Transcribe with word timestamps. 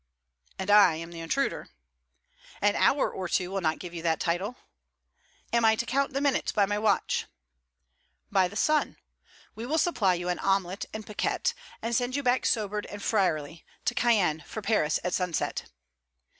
'And 0.57 0.71
I 0.71 0.95
am 0.95 1.11
the 1.11 1.19
intruder.' 1.19 1.69
'An 2.59 2.75
hour 2.75 3.11
or 3.11 3.29
two 3.29 3.51
will 3.51 3.61
not 3.61 3.77
give 3.77 3.93
you 3.93 4.01
that 4.01 4.19
title.' 4.19 4.55
'Am 5.53 5.63
I 5.63 5.75
to 5.75 5.85
count 5.85 6.13
the 6.13 6.21
minutes 6.21 6.51
by 6.51 6.65
my 6.65 6.79
watch?' 6.79 7.27
'By 8.31 8.47
the 8.47 8.55
sun. 8.55 8.97
We 9.53 9.67
will 9.67 9.77
supply 9.77 10.15
you 10.15 10.27
an 10.29 10.39
omelette 10.39 10.85
and 10.91 11.05
piquette, 11.05 11.53
and 11.83 11.95
send 11.95 12.15
you 12.15 12.23
back 12.23 12.47
sobered 12.47 12.87
and 12.87 12.99
friarly 13.03 13.63
to 13.85 13.93
Caen 13.93 14.41
for 14.47 14.63
Paris 14.63 14.99
at 15.03 15.13
sunset.' 15.13 15.65